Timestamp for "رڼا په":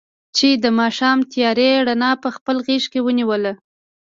1.87-2.29